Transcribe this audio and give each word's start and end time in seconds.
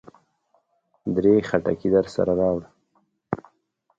درې 1.15 1.33
خټکي 1.47 1.89
درسره 1.95 2.31
راوړه. 2.39 2.69